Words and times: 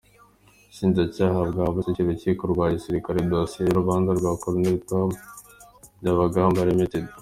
Ubushinjacyaha 0.61 1.39
bwashyikirije 1.71 2.09
Urukiko 2.29 2.41
rwa 2.53 2.65
gisirikare 2.73 3.17
idosiye 3.19 3.63
y’urubanza 3.65 4.11
rwa 4.19 4.31
Col 4.41 4.55
Tom 4.89 5.09
Byabagamba, 5.99 6.59
Rtd. 6.67 7.05